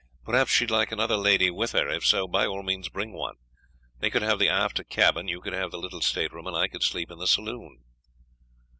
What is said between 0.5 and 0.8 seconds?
she would